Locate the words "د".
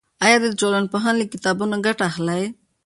0.51-0.55